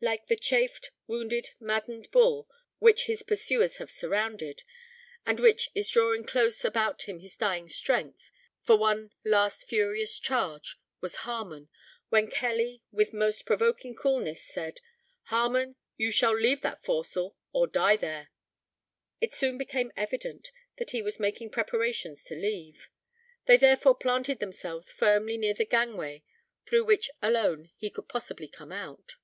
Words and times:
Like 0.00 0.26
the 0.26 0.36
chafed, 0.36 0.90
wounded, 1.06 1.50
maddened 1.58 2.10
bull, 2.10 2.48
which 2.78 3.06
his 3.06 3.22
pursuers 3.22 3.76
have 3.76 3.90
surrounded, 3.90 4.62
and 5.26 5.40
which 5.40 5.70
is 5.74 5.90
drawing 5.90 6.24
close 6.24 6.64
about 6.64 7.02
him 7.02 7.18
his 7.18 7.36
dying 7.36 7.68
strength, 7.68 8.30
for 8.62 8.76
one 8.76 9.10
last 9.24 9.66
furious 9.66 10.18
charge, 10.18 10.78
was 11.00 11.16
Harmon, 11.26 11.68
when 12.08 12.30
Kelly, 12.30 12.82
with 12.90 13.12
most 13.12 13.46
provoking 13.46 13.94
coolness, 13.94 14.42
said, 14.42 14.80
"Harmon, 15.24 15.76
you 15.96 16.10
shall 16.10 16.34
leave 16.38 16.60
that 16.60 16.82
forecastle, 16.82 17.36
or 17.52 17.66
die 17.66 17.96
there." 17.96 18.28
It 19.20 19.34
soon 19.34 19.58
became 19.58 19.92
evident 19.96 20.52
that 20.76 20.90
he 20.90 21.02
was 21.02 21.20
making 21.20 21.50
preparations 21.50 22.22
to 22.24 22.34
leave: 22.34 22.88
they 23.46 23.56
therefore 23.56 23.94
planted 23.94 24.40
themselves 24.40 24.92
firmly 24.92 25.36
near 25.36 25.54
the 25.54 25.66
gang 25.66 25.96
way 25.96 26.22
through 26.64 26.84
which 26.84 27.10
alone 27.20 27.70
he 27.76 27.90
could 27.90 28.08
possibly 28.08 28.48
come 28.48 28.72
out. 28.72 29.16